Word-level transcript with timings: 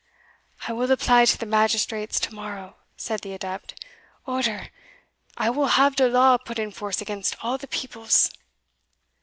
"I 0.67 0.73
will 0.73 0.89
apply 0.91 1.25
to 1.25 1.37
the 1.37 1.45
magistrates 1.45 2.19
to 2.21 2.33
morrow," 2.33 2.75
said 2.97 3.21
the 3.21 3.33
adept; 3.33 3.85
"oder, 4.25 4.69
I 5.37 5.51
will 5.51 5.67
have 5.77 5.95
de 5.95 6.09
law 6.09 6.37
put 6.37 6.57
in 6.57 6.71
force 6.71 7.01
against 7.01 7.35
all 7.43 7.59
the 7.59 7.67
peoples." 7.67 8.31